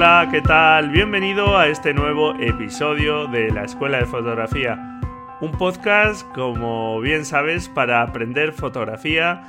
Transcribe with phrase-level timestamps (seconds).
[0.00, 0.90] Hola, ¿qué tal?
[0.90, 5.00] Bienvenido a este nuevo episodio de la Escuela de Fotografía.
[5.40, 9.42] Un podcast, como bien sabes, para aprender fotografía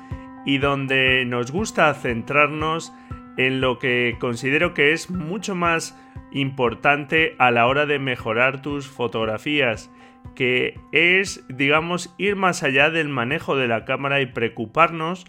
[0.48, 2.92] y donde nos gusta centrarnos
[3.38, 5.96] en lo que considero que es mucho más
[6.32, 9.92] importante a la hora de mejorar tus fotografías,
[10.34, 15.26] que es, digamos, ir más allá del manejo de la cámara y preocuparnos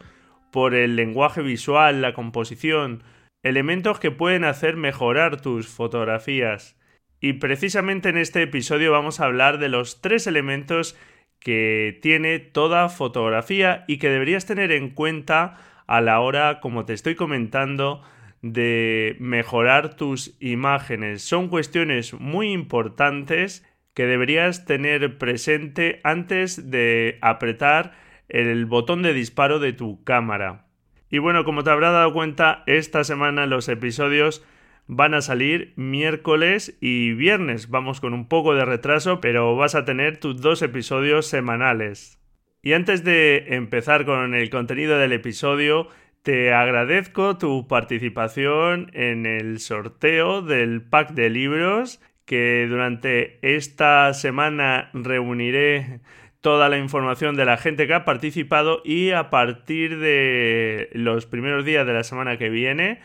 [0.51, 3.03] por el lenguaje visual, la composición,
[3.43, 6.77] elementos que pueden hacer mejorar tus fotografías.
[7.21, 10.97] Y precisamente en este episodio vamos a hablar de los tres elementos
[11.39, 16.93] que tiene toda fotografía y que deberías tener en cuenta a la hora, como te
[16.93, 18.03] estoy comentando,
[18.43, 21.23] de mejorar tus imágenes.
[21.23, 27.93] Son cuestiones muy importantes que deberías tener presente antes de apretar
[28.29, 30.70] el botón de disparo de tu cámara.
[31.11, 34.45] Y bueno, como te habrás dado cuenta, esta semana los episodios
[34.87, 37.69] van a salir miércoles y viernes.
[37.69, 42.21] Vamos con un poco de retraso, pero vas a tener tus dos episodios semanales.
[42.63, 45.89] Y antes de empezar con el contenido del episodio,
[46.23, 54.91] te agradezco tu participación en el sorteo del pack de libros que durante esta semana
[54.93, 56.01] reuniré
[56.41, 61.65] toda la información de la gente que ha participado y a partir de los primeros
[61.65, 63.01] días de la semana que viene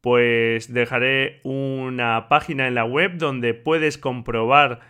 [0.00, 4.80] pues dejaré una página en la web donde puedes comprobar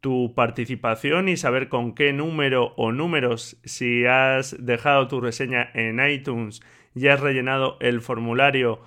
[0.00, 6.00] tu participación y saber con qué número o números si has dejado tu reseña en
[6.06, 6.60] iTunes
[6.94, 8.80] y has rellenado el formulario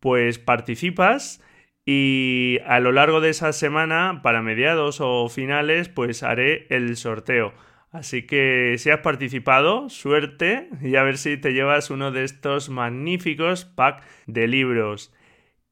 [0.00, 1.42] pues participas.
[1.86, 7.52] Y a lo largo de esa semana para mediados o finales pues haré el sorteo
[7.94, 12.68] Así que si has participado, suerte y a ver si te llevas uno de estos
[12.68, 15.14] magníficos packs de libros.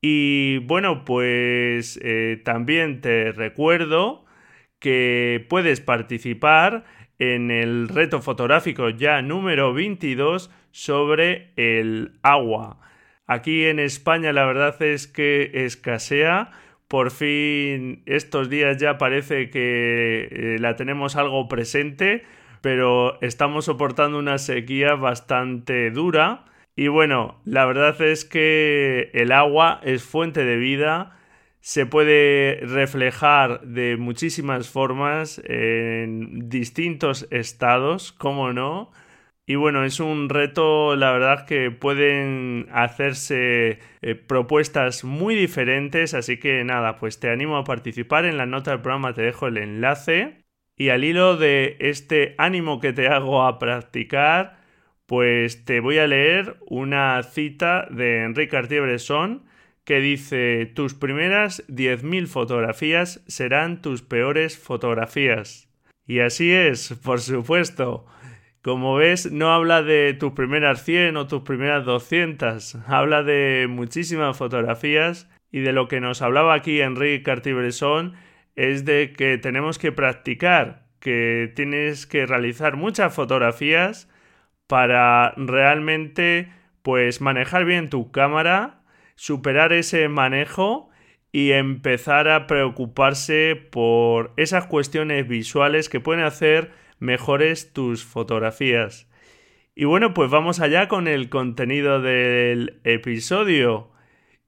[0.00, 4.24] Y bueno, pues eh, también te recuerdo
[4.78, 6.84] que puedes participar
[7.18, 12.78] en el reto fotográfico ya número 22 sobre el agua.
[13.26, 16.52] Aquí en España la verdad es que escasea
[16.92, 22.22] por fin estos días ya parece que eh, la tenemos algo presente,
[22.60, 26.44] pero estamos soportando una sequía bastante dura.
[26.76, 31.18] Y bueno, la verdad es que el agua es fuente de vida,
[31.60, 38.92] se puede reflejar de muchísimas formas en distintos estados, como no.
[39.44, 46.38] Y bueno, es un reto, la verdad que pueden hacerse eh, propuestas muy diferentes, así
[46.38, 48.24] que nada, pues te animo a participar.
[48.24, 50.44] En la nota del programa te dejo el enlace.
[50.76, 54.58] Y al hilo de este ánimo que te hago a practicar,
[55.06, 59.44] pues te voy a leer una cita de Enrique Cartier-Bresson
[59.84, 65.68] que dice: Tus primeras 10.000 fotografías serán tus peores fotografías.
[66.06, 68.06] Y así es, por supuesto.
[68.62, 74.36] Como ves, no habla de tus primeras 100 o tus primeras 200, habla de muchísimas
[74.36, 78.14] fotografías y de lo que nos hablaba aquí Enrique Cartier-Bresson
[78.54, 84.08] es de que tenemos que practicar, que tienes que realizar muchas fotografías
[84.68, 86.52] para realmente
[86.82, 88.84] pues manejar bien tu cámara,
[89.16, 90.88] superar ese manejo
[91.32, 99.08] y empezar a preocuparse por esas cuestiones visuales que pueden hacer mejores tus fotografías.
[99.74, 103.90] Y bueno, pues vamos allá con el contenido del episodio.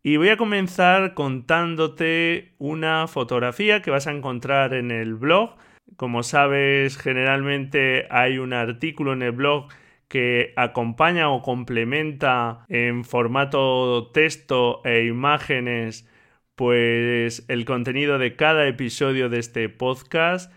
[0.02, 5.56] Y voy a comenzar contándote una fotografía que vas a encontrar en el blog.
[5.96, 9.68] Como sabes, generalmente hay un artículo en el blog
[10.06, 16.08] que acompaña o complementa en formato texto e imágenes
[16.54, 20.52] pues el contenido de cada episodio de este podcast.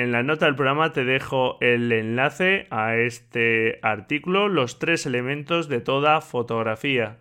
[0.00, 5.68] En la nota del programa te dejo el enlace a este artículo, los tres elementos
[5.68, 7.18] de toda fotografía.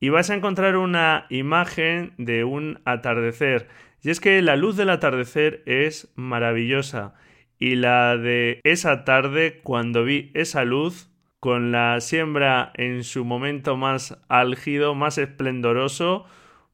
[0.00, 3.68] Y vas a encontrar una imagen de un atardecer.
[4.02, 7.14] Y es que la luz del atardecer es maravillosa.
[7.58, 13.76] y la de esa tarde cuando vi esa luz con la siembra en su momento
[13.76, 16.24] más álgido, más esplendoroso,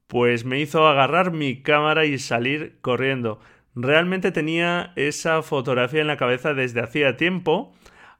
[0.06, 3.40] pues me hizo agarrar mi cámara y salir corriendo.
[3.74, 7.74] Realmente tenía esa fotografía en la cabeza desde hacía tiempo.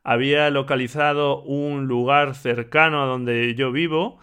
[0.04, 4.18] Había localizado un lugar cercano a donde yo vivo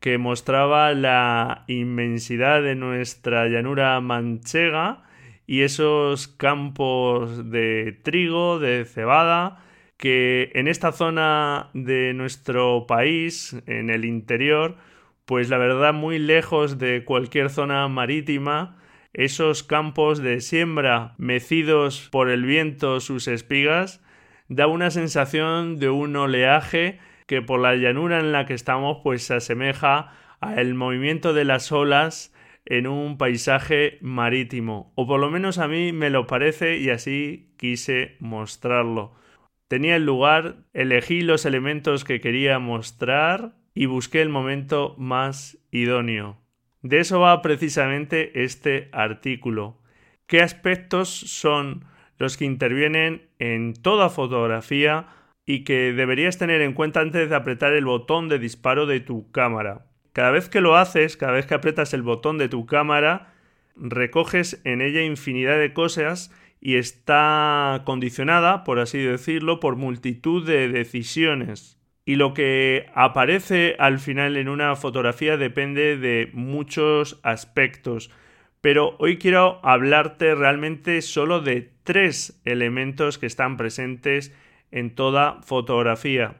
[0.00, 5.02] que mostraba la inmensidad de nuestra llanura manchega
[5.46, 9.64] y esos campos de trigo, de cebada,
[9.96, 14.76] que en esta zona de nuestro país, en el interior,
[15.24, 18.76] pues la verdad muy lejos de cualquier zona marítima,
[19.12, 24.02] esos campos de siembra mecidos por el viento sus espigas,
[24.48, 29.22] da una sensación de un oleaje que por la llanura en la que estamos pues
[29.22, 32.34] se asemeja al movimiento de las olas
[32.64, 37.54] en un paisaje marítimo, o por lo menos a mí me lo parece y así
[37.56, 39.14] quise mostrarlo.
[39.68, 46.38] Tenía el lugar, elegí los elementos que quería mostrar y busqué el momento más idóneo.
[46.82, 49.78] De eso va precisamente este artículo.
[50.26, 51.84] ¿Qué aspectos son
[52.18, 55.08] los que intervienen en toda fotografía
[55.44, 59.30] y que deberías tener en cuenta antes de apretar el botón de disparo de tu
[59.30, 59.86] cámara?
[60.12, 63.32] Cada vez que lo haces, cada vez que aprietas el botón de tu cámara,
[63.76, 70.68] recoges en ella infinidad de cosas y está condicionada, por así decirlo, por multitud de
[70.68, 71.77] decisiones.
[72.08, 78.10] Y lo que aparece al final en una fotografía depende de muchos aspectos.
[78.62, 84.34] Pero hoy quiero hablarte realmente solo de tres elementos que están presentes
[84.70, 86.36] en toda fotografía.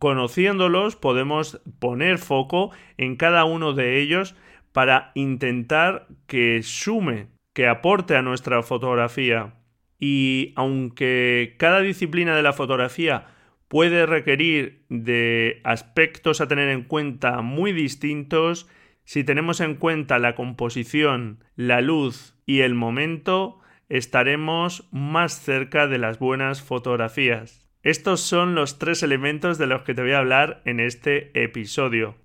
[0.00, 4.34] Conociéndolos podemos poner foco en cada uno de ellos
[4.72, 9.54] para intentar que sume, que aporte a nuestra fotografía
[10.00, 13.26] y aunque cada disciplina de la fotografía
[13.72, 18.68] puede requerir de aspectos a tener en cuenta muy distintos,
[19.04, 25.96] si tenemos en cuenta la composición, la luz y el momento, estaremos más cerca de
[25.96, 27.66] las buenas fotografías.
[27.82, 32.16] Estos son los tres elementos de los que te voy a hablar en este episodio.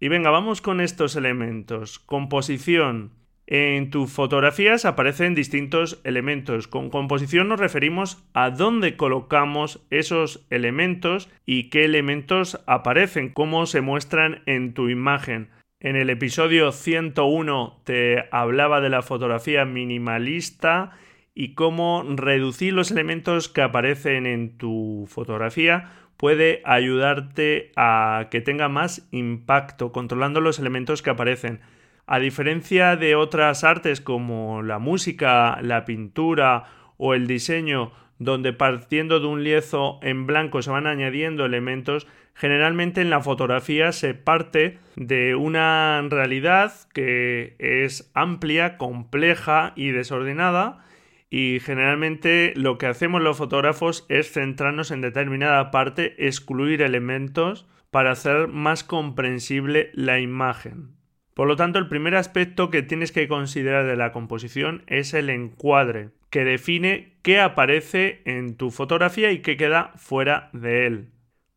[0.00, 1.98] Y venga, vamos con estos elementos.
[1.98, 3.12] Composición,
[3.46, 6.68] en tus fotografías aparecen distintos elementos.
[6.68, 13.80] Con composición nos referimos a dónde colocamos esos elementos y qué elementos aparecen, cómo se
[13.80, 15.50] muestran en tu imagen.
[15.80, 20.92] En el episodio 101 te hablaba de la fotografía minimalista
[21.34, 28.68] y cómo reducir los elementos que aparecen en tu fotografía puede ayudarte a que tenga
[28.68, 31.60] más impacto controlando los elementos que aparecen.
[32.06, 36.64] A diferencia de otras artes como la música, la pintura
[36.98, 43.00] o el diseño, donde partiendo de un lienzo en blanco se van añadiendo elementos, generalmente
[43.00, 50.84] en la fotografía se parte de una realidad que es amplia, compleja y desordenada
[51.30, 58.12] y generalmente lo que hacemos los fotógrafos es centrarnos en determinada parte, excluir elementos para
[58.12, 61.03] hacer más comprensible la imagen.
[61.34, 65.28] Por lo tanto, el primer aspecto que tienes que considerar de la composición es el
[65.30, 71.08] encuadre, que define qué aparece en tu fotografía y qué queda fuera de él.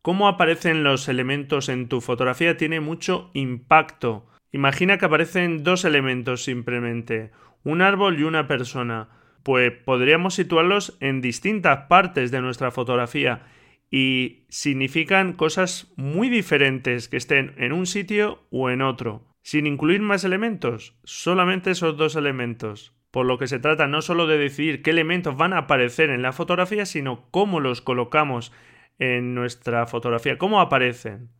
[0.02, 4.26] Cómo aparecen los elementos en tu fotografía tiene mucho impacto.
[4.50, 7.30] Imagina que aparecen dos elementos simplemente,
[7.62, 9.10] un árbol y una persona.
[9.44, 13.42] Pues podríamos situarlos en distintas partes de nuestra fotografía
[13.90, 20.02] y significan cosas muy diferentes que estén en un sitio o en otro sin incluir
[20.02, 22.92] más elementos, solamente esos dos elementos.
[23.10, 26.20] Por lo que se trata no solo de decidir qué elementos van a aparecer en
[26.20, 28.52] la fotografía, sino cómo los colocamos
[28.98, 31.30] en nuestra fotografía, cómo aparecen.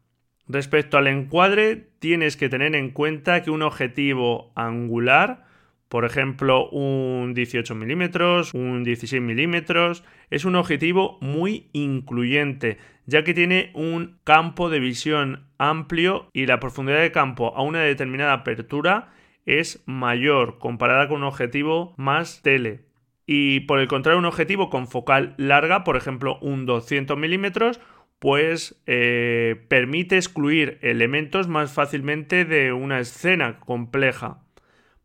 [0.47, 5.45] Respecto al encuadre, tienes que tener en cuenta que un objetivo angular
[5.89, 12.77] por ejemplo, un 18 milímetros, un 16 milímetros, es un objetivo muy incluyente,
[13.07, 17.81] ya que tiene un campo de visión amplio y la profundidad de campo a una
[17.81, 19.13] determinada apertura
[19.47, 22.83] es mayor comparada con un objetivo más tele.
[23.27, 27.81] Y por el contrario, un objetivo con focal larga, por ejemplo, un 200 milímetros,
[28.19, 34.43] pues eh, permite excluir elementos más fácilmente de una escena compleja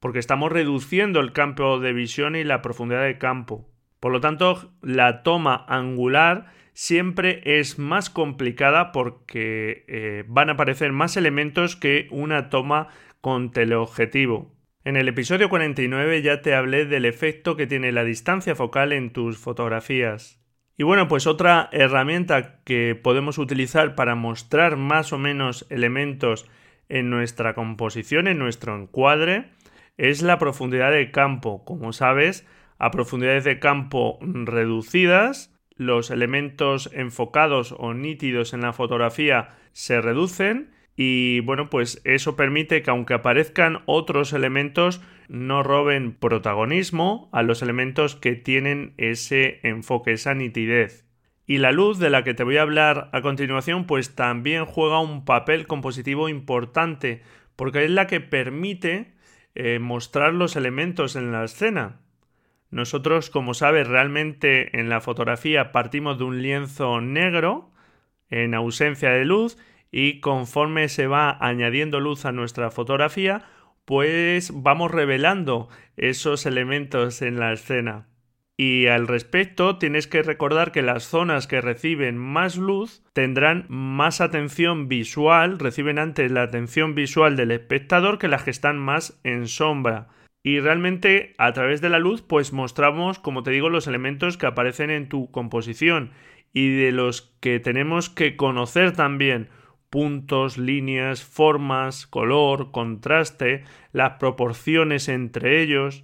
[0.03, 3.69] porque estamos reduciendo el campo de visión y la profundidad de campo.
[4.01, 10.91] Por lo tanto, la toma angular siempre es más complicada porque eh, van a aparecer
[10.91, 12.89] más elementos que una toma
[13.21, 14.53] con teleobjetivo.
[14.83, 19.13] En el episodio 49 ya te hablé del efecto que tiene la distancia focal en
[19.13, 20.43] tus fotografías.
[20.77, 26.45] Y bueno, pues otra herramienta que podemos utilizar para mostrar más o menos elementos
[26.89, 29.45] en nuestra composición, en nuestro encuadre,
[29.97, 31.63] es la profundidad de campo.
[31.65, 32.47] Como sabes,
[32.77, 40.71] a profundidades de campo reducidas, los elementos enfocados o nítidos en la fotografía se reducen
[40.95, 47.61] y bueno, pues eso permite que aunque aparezcan otros elementos, no roben protagonismo a los
[47.61, 51.07] elementos que tienen ese enfoque, esa nitidez.
[51.45, 54.99] Y la luz de la que te voy a hablar a continuación, pues también juega
[54.99, 57.21] un papel compositivo importante,
[57.55, 59.13] porque es la que permite
[59.55, 61.99] eh, mostrar los elementos en la escena.
[62.71, 67.71] Nosotros, como sabes, realmente en la fotografía partimos de un lienzo negro
[68.29, 69.57] en ausencia de luz
[69.91, 73.43] y conforme se va añadiendo luz a nuestra fotografía,
[73.85, 78.07] pues vamos revelando esos elementos en la escena.
[78.55, 84.21] Y al respecto, tienes que recordar que las zonas que reciben más luz tendrán más
[84.21, 89.47] atención visual, reciben antes la atención visual del espectador que las que están más en
[89.47, 90.09] sombra.
[90.43, 94.45] Y realmente a través de la luz pues mostramos, como te digo, los elementos que
[94.45, 96.11] aparecen en tu composición
[96.53, 99.49] y de los que tenemos que conocer también
[99.89, 106.03] puntos, líneas, formas, color, contraste, las proporciones entre ellos.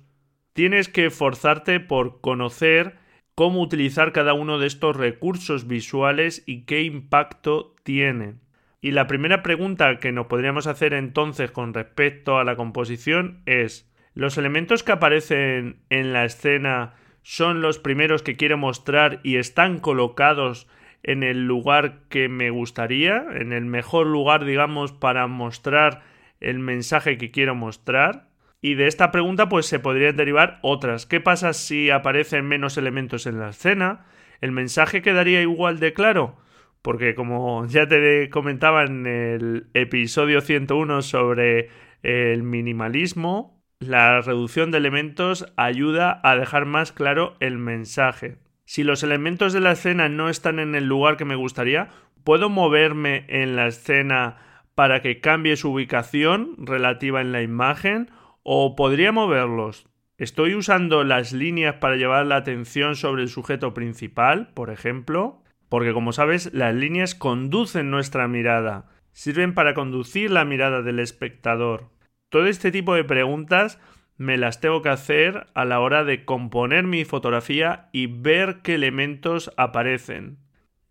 [0.59, 2.97] Tienes que esforzarte por conocer
[3.33, 8.33] cómo utilizar cada uno de estos recursos visuales y qué impacto tiene.
[8.81, 13.89] Y la primera pregunta que nos podríamos hacer entonces con respecto a la composición es
[14.13, 19.79] ¿los elementos que aparecen en la escena son los primeros que quiero mostrar y están
[19.79, 20.67] colocados
[21.03, 26.03] en el lugar que me gustaría, en el mejor lugar, digamos, para mostrar
[26.41, 28.28] el mensaje que quiero mostrar.
[28.61, 31.05] Y de esta pregunta pues se podrían derivar otras.
[31.05, 34.05] ¿Qué pasa si aparecen menos elementos en la escena?
[34.41, 36.37] ¿El mensaje quedaría igual de claro?
[36.81, 41.69] Porque como ya te comentaba en el episodio 101 sobre
[42.03, 48.37] el minimalismo, la reducción de elementos ayuda a dejar más claro el mensaje.
[48.65, 51.89] Si los elementos de la escena no están en el lugar que me gustaría,
[52.23, 54.37] ¿puedo moverme en la escena
[54.75, 58.09] para que cambie su ubicación relativa en la imagen?
[58.43, 59.87] ¿O podría moverlos?
[60.17, 65.43] ¿Estoy usando las líneas para llevar la atención sobre el sujeto principal, por ejemplo?
[65.69, 71.89] Porque como sabes, las líneas conducen nuestra mirada, sirven para conducir la mirada del espectador.
[72.29, 73.79] Todo este tipo de preguntas
[74.17, 78.75] me las tengo que hacer a la hora de componer mi fotografía y ver qué
[78.75, 80.37] elementos aparecen.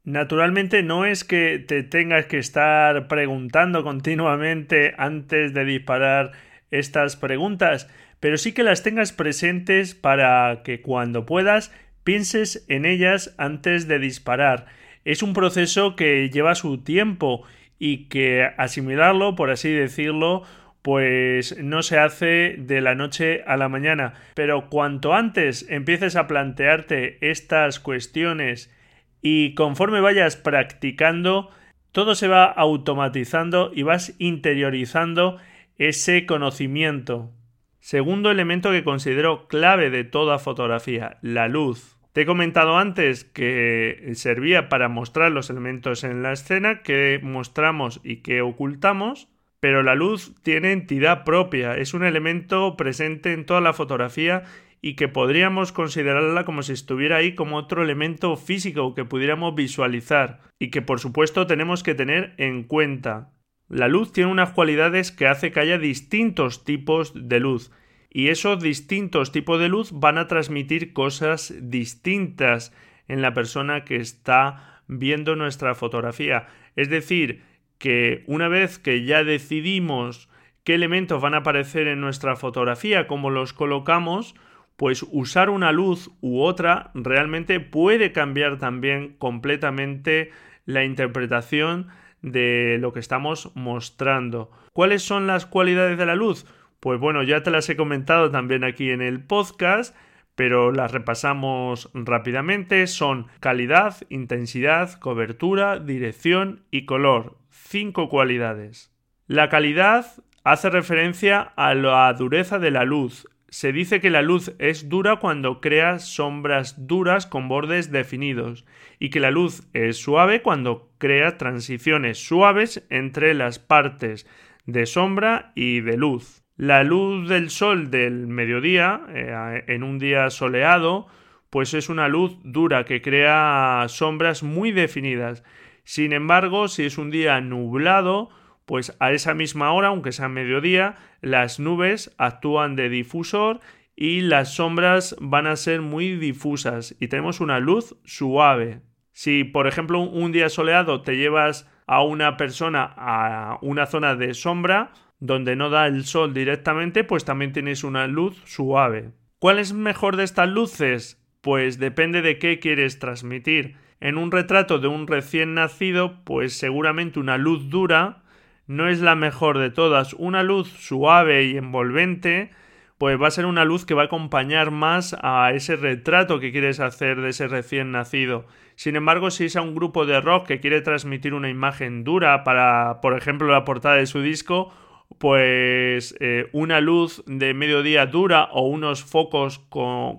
[0.05, 6.33] Naturalmente no es que te tengas que estar preguntando continuamente antes de disparar
[6.71, 7.89] estas preguntas,
[8.21, 11.73] pero sí que las tengas presentes para que cuando puedas
[12.05, 14.67] pienses en ellas antes de disparar.
[15.05, 17.45] Es un proceso que lleva su tiempo
[17.79, 20.43] y que asimilarlo, por así decirlo,
[20.83, 24.15] pues no se hace de la noche a la mañana.
[24.35, 28.73] Pero cuanto antes empieces a plantearte estas cuestiones
[29.21, 31.51] y conforme vayas practicando,
[31.93, 35.39] todo se va automatizando y vas interiorizando
[35.79, 37.33] ese conocimiento.
[37.79, 41.97] Segundo elemento que considero clave de toda fotografía, la luz.
[42.13, 48.01] Te he comentado antes que servía para mostrar los elementos en la escena que mostramos
[48.03, 49.29] y que ocultamos.
[49.61, 54.45] Pero la luz tiene entidad propia, es un elemento presente en toda la fotografía
[54.81, 60.41] y que podríamos considerarla como si estuviera ahí como otro elemento físico que pudiéramos visualizar
[60.61, 63.31] y que por supuesto tenemos que tener en cuenta.
[63.69, 67.71] La luz tiene unas cualidades que hace que haya distintos tipos de luz
[68.11, 72.73] y esos distintos tipos de luz van a transmitir cosas distintas
[73.07, 76.47] en la persona que está viendo nuestra fotografía.
[76.77, 77.43] Es decir,
[77.79, 80.29] que una vez que ya decidimos
[80.65, 84.35] qué elementos van a aparecer en nuestra fotografía, cómo los colocamos,
[84.77, 90.31] pues usar una luz u otra realmente puede cambiar también completamente
[90.65, 91.89] la interpretación
[92.23, 94.51] de lo que estamos mostrando.
[94.73, 96.47] ¿Cuáles son las cualidades de la luz?
[96.81, 99.97] Pues bueno, ya te las he comentado también aquí en el podcast,
[100.35, 102.87] pero las repasamos rápidamente.
[102.87, 108.95] Son calidad, intensidad, cobertura, dirección y color cinco cualidades.
[109.27, 110.07] La calidad
[110.45, 113.29] hace referencia a la dureza de la luz.
[113.51, 118.67] Se dice que la luz es dura cuando crea sombras duras con bordes definidos
[118.99, 124.27] y que la luz es suave cuando crea transiciones suaves entre las partes
[124.67, 126.45] de sombra y de luz.
[126.59, 131.07] La luz del sol del mediodía, eh, en un día soleado,
[131.49, 135.43] pues es una luz dura que crea sombras muy definidas.
[135.85, 138.29] Sin embargo, si es un día nublado,
[138.69, 143.61] pues a esa misma hora, aunque sea mediodía, las nubes actúan de difusor
[143.97, 148.83] y las sombras van a ser muy difusas y tenemos una luz suave.
[149.13, 154.35] Si, por ejemplo, un día soleado te llevas a una persona a una zona de
[154.35, 159.13] sombra, donde no da el sol directamente, pues también tienes una luz suave.
[159.39, 161.27] ¿Cuál es mejor de estas luces?
[161.41, 163.77] Pues depende de qué quieres transmitir.
[163.99, 168.25] En un retrato de un recién nacido, pues seguramente una luz dura
[168.69, 170.15] no es la mejor de todas.
[170.15, 172.51] Una luz suave y envolvente,
[172.99, 176.53] pues va a ser una luz que va a acompañar más a ese retrato que
[176.53, 178.47] quieres hacer de ese recién nacido.
[178.77, 182.45] Sin embargo, si es a un grupo de rock que quiere transmitir una imagen dura
[182.45, 184.73] para, por ejemplo, la portada de su disco,
[185.17, 189.61] pues eh, una luz de mediodía dura o unos focos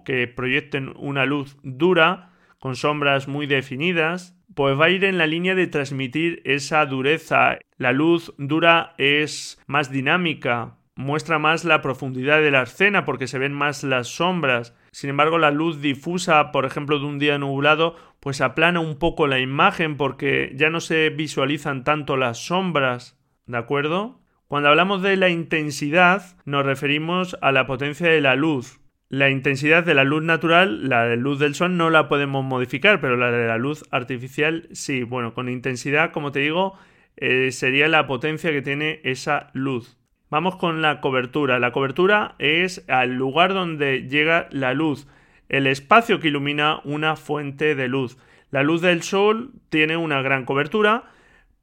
[0.04, 5.26] que proyecten una luz dura con sombras muy definidas, pues va a ir en la
[5.26, 7.60] línea de transmitir esa dureza.
[7.78, 13.40] La luz dura es más dinámica, muestra más la profundidad de la escena porque se
[13.40, 14.76] ven más las sombras.
[14.92, 19.28] Sin embargo, la luz difusa, por ejemplo, de un día nublado, pues aplana un poco
[19.28, 23.18] la imagen porque ya no se visualizan tanto las sombras.
[23.46, 24.20] ¿De acuerdo?
[24.50, 28.79] Cuando hablamos de la intensidad, nos referimos a la potencia de la luz.
[29.10, 33.02] La intensidad de la luz natural, la de luz del sol, no la podemos modificar,
[33.02, 35.02] pero la de la luz artificial sí.
[35.02, 36.78] Bueno, con intensidad, como te digo,
[37.18, 39.98] eh, sería la potencia que tiene esa luz.
[40.30, 41.58] Vamos con la cobertura.
[41.58, 45.08] La cobertura es al lugar donde llega la luz,
[45.50, 48.16] el espacio que ilumina una fuente de luz.
[48.52, 51.06] La luz del sol tiene una gran cobertura,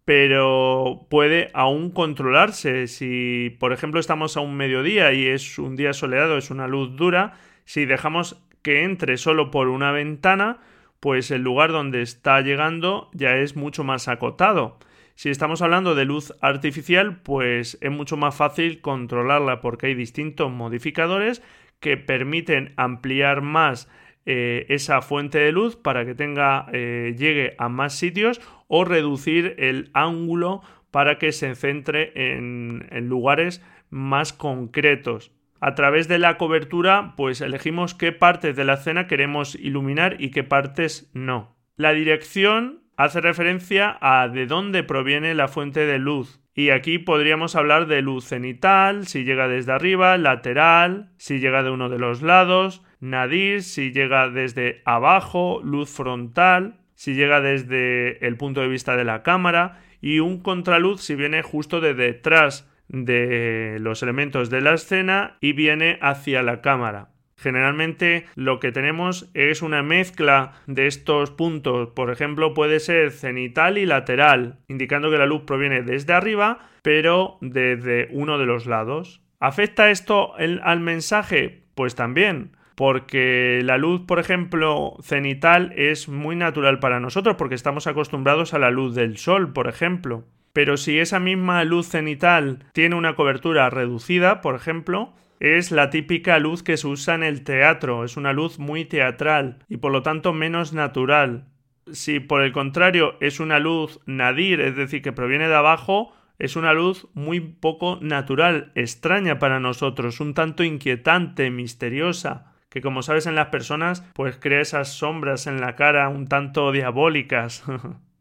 [0.06, 2.86] pero puede aún controlarse.
[2.86, 6.96] Si, por ejemplo, estamos a un mediodía y es un día soleado, es una luz
[6.96, 7.34] dura,
[7.64, 10.60] si dejamos que entre solo por una ventana,
[11.00, 14.78] pues el lugar donde está llegando ya es mucho más acotado.
[15.16, 20.52] Si estamos hablando de luz artificial, pues es mucho más fácil controlarla porque hay distintos
[20.52, 21.42] modificadores
[21.80, 23.88] que permiten ampliar más
[24.24, 29.54] eh, esa fuente de luz para que tenga eh, llegue a más sitios o reducir
[29.58, 35.32] el ángulo para que se centre en, lugares más concretos.
[35.60, 40.30] A través de la cobertura, pues elegimos qué partes de la escena queremos iluminar y
[40.30, 41.56] qué partes no.
[41.76, 46.40] La dirección hace referencia a de dónde proviene la fuente de luz.
[46.54, 51.70] Y aquí podríamos hablar de luz cenital, si llega desde arriba, lateral, si llega de
[51.70, 58.36] uno de los lados, nadir, si llega desde abajo, luz frontal, si llega desde el
[58.36, 63.78] punto de vista de la cámara y un contraluz si viene justo de detrás de
[63.80, 67.10] los elementos de la escena y viene hacia la cámara.
[67.38, 73.76] Generalmente lo que tenemos es una mezcla de estos puntos, por ejemplo puede ser cenital
[73.76, 79.20] y lateral, indicando que la luz proviene desde arriba pero desde uno de los lados.
[79.38, 81.64] ¿Afecta esto al mensaje?
[81.74, 87.86] Pues también porque la luz, por ejemplo, cenital es muy natural para nosotros porque estamos
[87.86, 90.24] acostumbrados a la luz del sol, por ejemplo.
[90.52, 96.38] Pero si esa misma luz cenital tiene una cobertura reducida, por ejemplo, es la típica
[96.38, 100.02] luz que se usa en el teatro, es una luz muy teatral y por lo
[100.02, 101.46] tanto menos natural.
[101.90, 106.56] Si por el contrario es una luz nadir, es decir, que proviene de abajo, es
[106.56, 113.24] una luz muy poco natural, extraña para nosotros, un tanto inquietante, misteriosa que como sabes
[113.24, 117.64] en las personas, pues crea esas sombras en la cara un tanto diabólicas.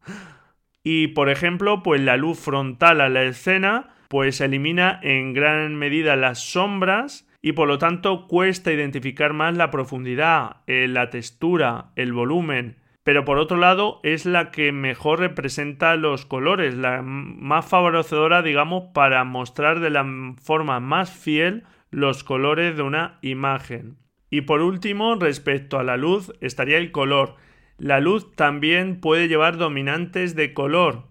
[0.83, 6.15] y por ejemplo, pues la luz frontal a la escena, pues elimina en gran medida
[6.15, 12.13] las sombras y por lo tanto cuesta identificar más la profundidad, eh, la textura, el
[12.13, 12.77] volumen.
[13.03, 18.85] Pero por otro lado es la que mejor representa los colores, la más favorecedora, digamos,
[18.93, 20.05] para mostrar de la
[20.41, 23.97] forma más fiel los colores de una imagen.
[24.35, 27.37] Y por último, respecto a la luz, estaría el color.
[27.77, 31.03] La luz también puede llevar dominantes de color,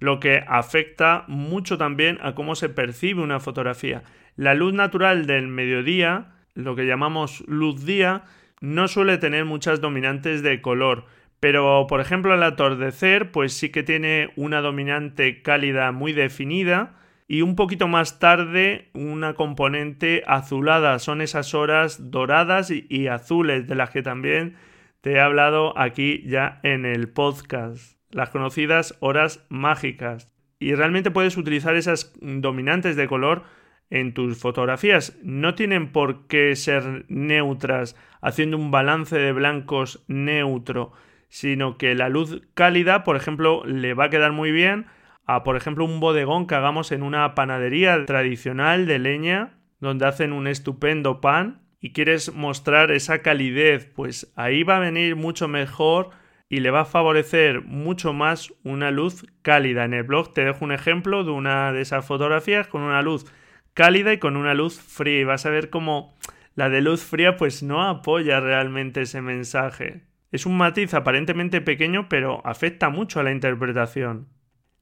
[0.00, 4.02] lo que afecta mucho también a cómo se percibe una fotografía.
[4.36, 8.24] La luz natural del mediodía, lo que llamamos luz día,
[8.62, 11.04] no suele tener muchas dominantes de color,
[11.40, 16.94] pero por ejemplo al atardecer pues sí que tiene una dominante cálida muy definida,
[17.26, 20.98] y un poquito más tarde una componente azulada.
[20.98, 24.56] Son esas horas doradas y, azules de las que también
[25.00, 27.98] te he hablado aquí ya en el podcast.
[28.10, 30.32] Las conocidas horas mágicas.
[30.58, 33.44] Y realmente puedes utilizar esas dominantes de color
[33.90, 35.18] en tus fotografías.
[35.22, 40.92] No tienen por qué ser neutras, haciendo un balance de blancos neutro,
[41.28, 44.86] sino que la luz cálida, por ejemplo, le va a quedar muy bien
[45.26, 50.32] a, por ejemplo, un bodegón que hagamos en una panadería tradicional de leña, donde hacen
[50.32, 56.10] un estupendo pan y quieres mostrar esa calidez, pues ahí va a venir mucho mejor
[56.48, 59.84] y le va a favorecer mucho más una luz cálida.
[59.84, 63.26] En el blog te dejo un ejemplo de una de esas fotografías con una luz
[63.74, 66.14] cálida y con una luz fría y vas a ver cómo
[66.54, 70.02] la de luz fría pues no apoya realmente ese mensaje.
[70.30, 74.28] Es un matiz aparentemente pequeño pero afecta mucho a la interpretación.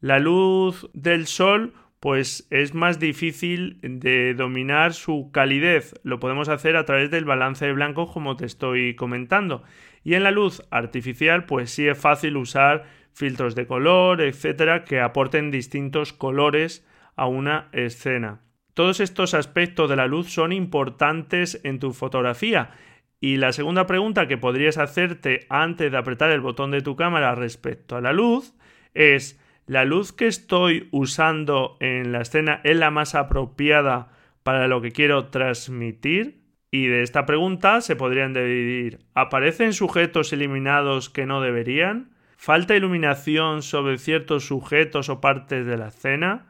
[0.03, 5.95] La luz del sol pues es más difícil de dominar su calidez.
[6.03, 9.63] Lo podemos hacer a través del balance de blancos como te estoy comentando.
[10.03, 15.01] Y en la luz artificial pues sí es fácil usar filtros de color, etcétera, que
[15.01, 16.85] aporten distintos colores
[17.15, 18.41] a una escena.
[18.75, 22.73] Todos estos aspectos de la luz son importantes en tu fotografía.
[23.21, 27.37] Y la segunda pregunta que podrías hacerte antes de apretar el botón de tu cámara
[27.37, 28.53] respecto a la luz
[28.95, 34.11] es ¿La luz que estoy usando en la escena es la más apropiada
[34.43, 36.43] para lo que quiero transmitir?
[36.73, 42.11] Y de esta pregunta se podrían dividir ¿Aparecen sujetos eliminados que no deberían?
[42.37, 46.47] ¿Falta iluminación sobre ciertos sujetos o partes de la escena?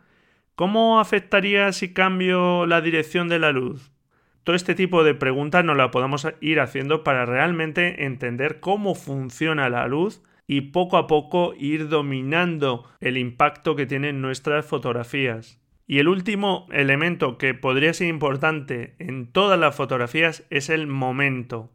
[0.55, 3.92] ¿Cómo afectaría si cambio la dirección de la luz?
[4.42, 9.68] Todo este tipo de preguntas nos la podemos ir haciendo para realmente entender cómo funciona
[9.68, 10.22] la luz
[10.53, 15.59] y poco a poco ir dominando el impacto que tienen nuestras fotografías.
[15.87, 21.71] Y el último elemento que podría ser importante en todas las fotografías es el momento.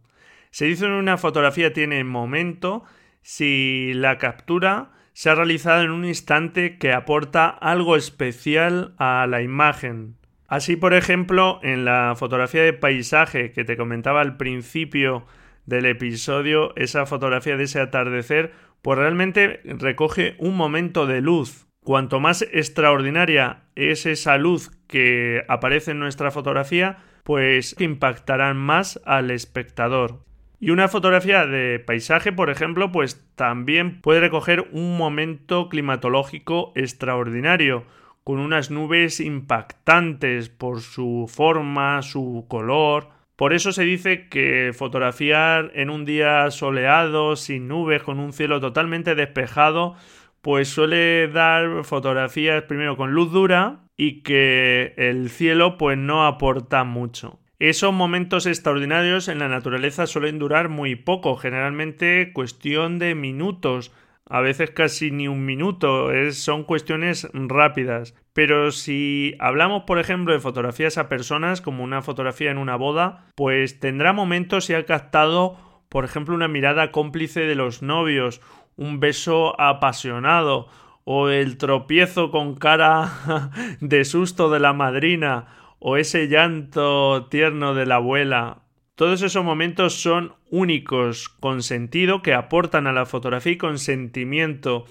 [0.51, 2.83] Se dice que una fotografía tiene momento
[3.23, 9.41] si la captura se ha realizado en un instante que aporta algo especial a la
[9.41, 10.17] imagen.
[10.47, 15.25] Así, por ejemplo, en la fotografía de paisaje que te comentaba al principio
[15.67, 21.67] del episodio, esa fotografía de ese atardecer, pues realmente recoge un momento de luz.
[21.83, 29.31] Cuanto más extraordinaria es esa luz que aparece en nuestra fotografía, pues impactarán más al
[29.31, 30.25] espectador.
[30.59, 37.85] Y una fotografía de paisaje, por ejemplo, pues también puede recoger un momento climatológico extraordinario,
[38.23, 45.71] con unas nubes impactantes por su forma, su color, por eso se dice que fotografiar
[45.75, 49.95] en un día soleado, sin nubes, con un cielo totalmente despejado,
[50.41, 56.83] pues suele dar fotografías primero con luz dura y que el cielo pues no aporta
[56.83, 57.39] mucho.
[57.59, 63.91] Esos momentos extraordinarios en la naturaleza suelen durar muy poco, generalmente cuestión de minutos,
[64.29, 68.13] a veces casi ni un minuto, son cuestiones rápidas.
[68.33, 73.25] Pero si hablamos, por ejemplo, de fotografías a personas, como una fotografía en una boda,
[73.35, 75.57] pues tendrá momentos si ha captado,
[75.89, 78.41] por ejemplo, una mirada cómplice de los novios,
[78.75, 80.67] un beso apasionado,
[81.03, 85.47] o el tropiezo con cara de susto de la madrina,
[85.79, 88.63] o ese llanto tierno de la abuela,
[88.97, 94.85] todos esos momentos son únicos, con sentido, que aportan a la fotografía y con sentimiento.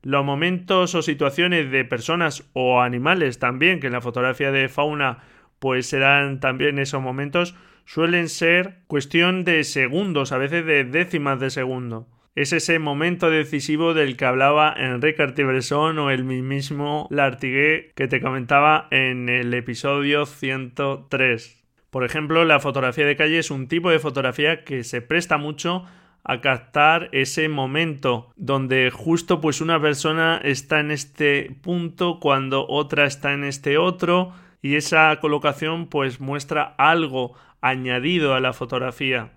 [0.00, 5.18] Los momentos o situaciones de personas o animales también, que en la fotografía de fauna
[5.58, 11.38] pues se dan también esos momentos, suelen ser cuestión de segundos, a veces de décimas
[11.38, 12.08] de segundo.
[12.34, 18.22] Es ese momento decisivo del que hablaba Enrique Artibresson o el mismo Lartigué que te
[18.22, 21.59] comentaba en el episodio 103.
[21.90, 25.84] Por ejemplo, la fotografía de calle es un tipo de fotografía que se presta mucho
[26.22, 33.06] a captar ese momento donde justo pues una persona está en este punto cuando otra
[33.06, 39.30] está en este otro y esa colocación pues muestra algo añadido a la fotografía.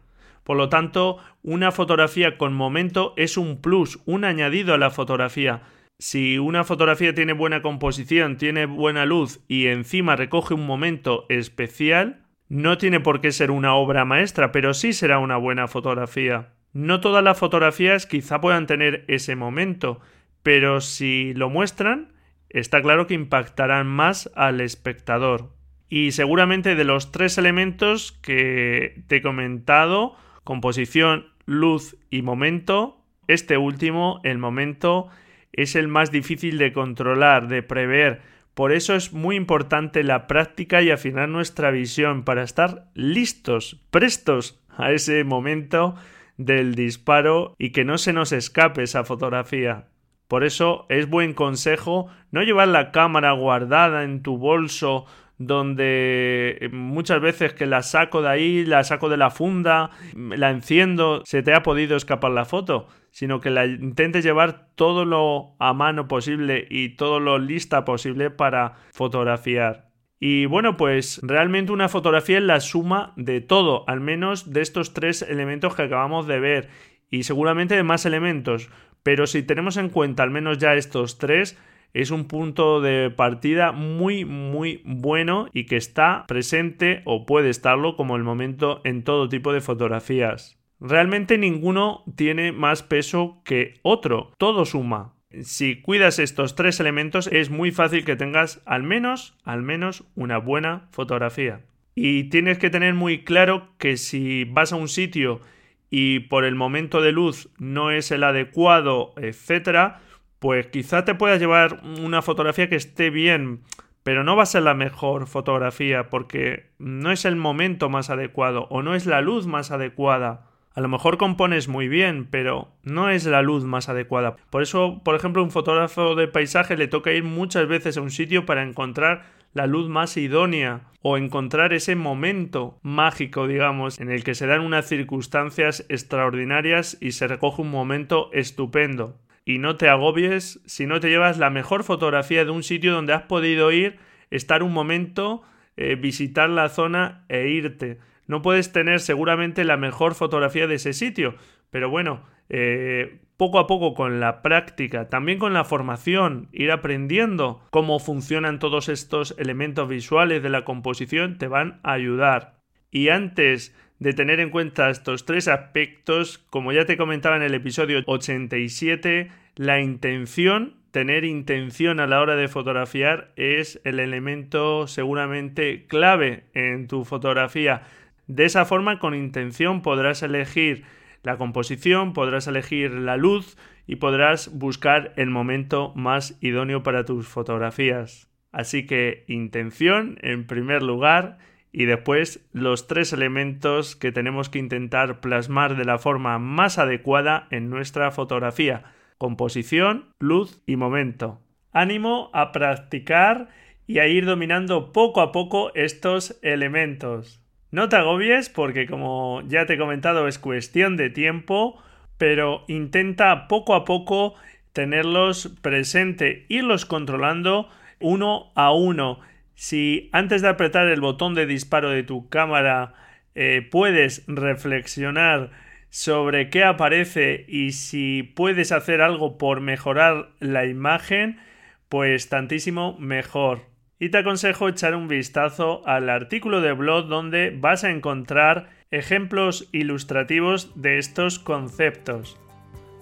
[0.44, 5.62] Por lo tanto, una fotografía con momento es un plus, un añadido a la fotografía.
[6.00, 12.23] Si una fotografía tiene buena composición, tiene buena luz y encima recoge un momento especial,
[12.54, 16.50] no tiene por qué ser una obra maestra, pero sí será una buena fotografía.
[16.72, 20.02] No todas las fotografías quizá puedan tener ese momento,
[20.44, 22.13] pero si lo muestran,
[22.50, 25.50] está claro que impactarán más al espectador.
[25.89, 33.58] Y seguramente de los tres elementos que te he comentado, composición, luz y momento, este
[33.58, 35.10] último, el momento,
[35.54, 38.22] es el más difícil de controlar, de prever,
[38.54, 44.62] por eso es muy importante la práctica y afinar nuestra visión para estar listos, prestos
[44.70, 45.96] a ese momento
[46.38, 49.88] del disparo y que no se nos escape esa fotografía.
[50.28, 55.06] Por eso es buen consejo no llevar la cámara guardada en tu bolso
[55.38, 60.50] donde eh, muchas veces que la saco de ahí, la saco de la funda, la
[60.50, 65.56] enciendo, se te ha podido escapar la foto, sino que la intentes llevar todo lo
[65.60, 69.89] a mano posible y todo lo lista posible para fotografiar.
[70.19, 74.93] Y bueno, pues realmente una fotografía es la suma de todo, al menos de estos
[74.93, 76.69] tres elementos que acabamos de ver
[77.10, 78.69] y seguramente de más elementos,
[79.04, 81.60] pero si tenemos en cuenta al menos ya estos tres,
[81.93, 87.95] es un punto de partida muy muy bueno y que está presente o puede estarlo
[87.95, 90.58] como el momento en todo tipo de fotografías.
[90.79, 95.13] Realmente ninguno tiene más peso que otro, todo suma.
[95.41, 100.38] Si cuidas estos tres elementos es muy fácil que tengas al menos, al menos una
[100.38, 101.62] buena fotografía.
[101.95, 105.41] Y tienes que tener muy claro que si vas a un sitio
[105.89, 110.01] y por el momento de luz no es el adecuado, etcétera,
[110.43, 113.62] pues quizá te puedas llevar una fotografía que esté bien,
[114.03, 118.67] pero no va a ser la mejor fotografía porque no es el momento más adecuado
[118.69, 120.49] o no es la luz más adecuada.
[120.75, 124.36] A lo mejor compones muy bien, pero no es la luz más adecuada.
[124.49, 128.12] Por eso, por ejemplo, un fotógrafo de paisaje le toca ir muchas veces a un
[128.12, 134.25] sitio para encontrar la luz más idónea o encontrar ese momento mágico, digamos, en el
[134.25, 139.89] que se dan unas circunstancias extraordinarias y se recoge un momento estupendo y no te
[139.89, 143.97] agobies si no te llevas la mejor fotografía de un sitio donde has podido ir,
[144.32, 145.43] estar un momento,
[145.75, 147.99] eh, visitar la zona e irte.
[148.27, 151.36] No puedes tener seguramente la mejor fotografía de ese sitio,
[151.69, 157.62] pero bueno, eh, poco a poco con la práctica, también con la formación, ir aprendiendo
[157.71, 162.56] cómo funcionan todos estos elementos visuales de la composición, te van a ayudar.
[162.91, 167.53] Y antes de tener en cuenta estos tres aspectos, como ya te comentaba en el
[167.53, 175.86] episodio 87, la intención, tener intención a la hora de fotografiar es el elemento seguramente
[175.88, 177.84] clave en tu fotografía.
[178.27, 180.84] De esa forma, con intención podrás elegir
[181.23, 187.27] la composición, podrás elegir la luz y podrás buscar el momento más idóneo para tus
[187.27, 188.29] fotografías.
[188.51, 191.38] Así que intención en primer lugar
[191.74, 197.48] y después los tres elementos que tenemos que intentar plasmar de la forma más adecuada
[197.50, 198.86] en nuestra fotografía
[199.24, 201.40] composición, luz y momento.
[201.72, 203.48] Ánimo a practicar
[203.88, 207.42] y a ir dominando poco a poco estos elementos.
[207.72, 211.82] No te agobies porque como ya te he comentado es cuestión de tiempo,
[212.18, 214.36] pero intenta poco a poco
[214.74, 217.70] tenerlos presente, irlos controlando
[218.02, 219.20] uno a uno
[219.56, 222.94] si antes de apretar el botón de disparo de tu cámara
[223.36, 225.52] eh, puedes reflexionar
[225.89, 231.39] sobre qué aparece y si puedes hacer algo por mejorar la imagen,
[231.88, 233.66] pues tantísimo mejor.
[234.00, 239.70] Y te aconsejo echar un vistazo al artículo de blog donde vas a encontrar ejemplos
[239.72, 242.39] ilustrativos de estos conceptos.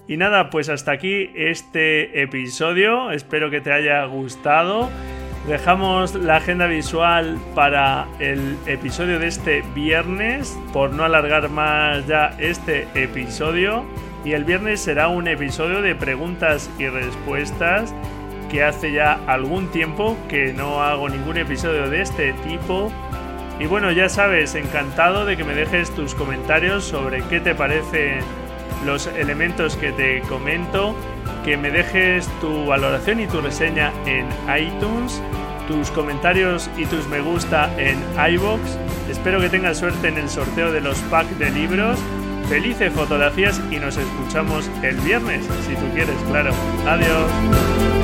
[0.06, 4.90] Y nada, pues hasta aquí este episodio, espero que te haya gustado.
[5.46, 12.36] Dejamos la agenda visual para el episodio de este viernes, por no alargar más ya
[12.38, 13.84] este episodio.
[14.24, 17.92] Y el viernes será un episodio de preguntas y respuestas
[18.52, 22.92] que hace ya algún tiempo que no hago ningún episodio de este tipo.
[23.58, 28.20] Y bueno, ya sabes, encantado de que me dejes tus comentarios sobre qué te parecen
[28.84, 30.94] los elementos que te comento
[31.44, 35.20] que me dejes tu valoración y tu reseña en iTunes,
[35.68, 37.98] tus comentarios y tus me gusta en
[38.34, 38.60] iBox.
[39.10, 41.98] Espero que tengas suerte en el sorteo de los packs de libros.
[42.48, 46.52] Felices fotografías y nos escuchamos el viernes, si tú quieres, claro.
[46.86, 48.01] Adiós.